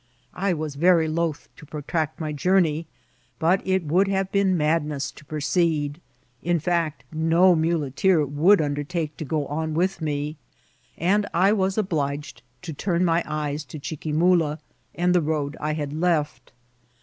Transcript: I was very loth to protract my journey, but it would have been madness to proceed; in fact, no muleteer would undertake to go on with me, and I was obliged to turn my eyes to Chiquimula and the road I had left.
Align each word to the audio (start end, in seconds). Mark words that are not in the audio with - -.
I 0.33 0.53
was 0.53 0.77
very 0.81 1.07
loth 1.07 1.47
to 1.57 1.65
protract 1.67 2.19
my 2.19 2.31
journey, 2.33 2.87
but 3.37 3.61
it 3.67 3.83
would 3.85 4.07
have 4.07 4.31
been 4.31 4.57
madness 4.57 5.11
to 5.11 5.23
proceed; 5.23 6.01
in 6.41 6.59
fact, 6.59 7.03
no 7.13 7.53
muleteer 7.55 8.25
would 8.25 8.63
undertake 8.63 9.15
to 9.17 9.25
go 9.25 9.45
on 9.45 9.75
with 9.75 10.01
me, 10.01 10.37
and 10.97 11.27
I 11.35 11.53
was 11.53 11.77
obliged 11.77 12.41
to 12.63 12.73
turn 12.73 13.05
my 13.05 13.23
eyes 13.27 13.63
to 13.65 13.77
Chiquimula 13.79 14.57
and 14.95 15.13
the 15.13 15.21
road 15.21 15.55
I 15.59 15.73
had 15.73 15.93
left. 15.93 16.51